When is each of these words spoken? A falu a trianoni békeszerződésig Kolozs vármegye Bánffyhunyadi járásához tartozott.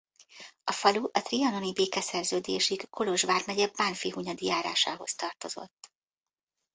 A 0.63 0.71
falu 0.71 1.09
a 1.13 1.21
trianoni 1.21 1.73
békeszerződésig 1.73 2.89
Kolozs 2.89 3.23
vármegye 3.23 3.67
Bánffyhunyadi 3.75 4.45
járásához 4.45 5.15
tartozott. 5.15 5.91